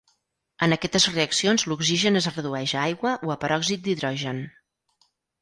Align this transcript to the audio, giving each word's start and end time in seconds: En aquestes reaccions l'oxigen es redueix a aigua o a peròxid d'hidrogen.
En 0.67 0.71
aquestes 0.77 1.03
reaccions 1.11 1.65
l'oxigen 1.71 2.21
es 2.21 2.29
redueix 2.31 2.73
a 2.79 2.81
aigua 2.85 3.13
o 3.29 3.35
a 3.35 3.37
peròxid 3.45 3.85
d'hidrogen. 3.91 4.43